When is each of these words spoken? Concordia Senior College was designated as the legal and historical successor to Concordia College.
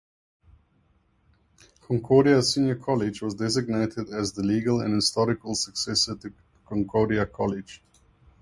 Concordia 1.81 2.41
Senior 2.41 2.77
College 2.77 3.21
was 3.21 3.35
designated 3.35 4.09
as 4.09 4.33
the 4.33 4.41
legal 4.41 4.81
and 4.81 4.95
historical 4.95 5.53
successor 5.53 6.15
to 6.15 6.33
Concordia 6.65 7.27
College. 7.27 7.83